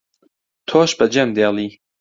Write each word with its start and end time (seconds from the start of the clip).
تۆش 0.67 0.91
بەجێم 0.99 1.29
دێڵی 1.37 1.69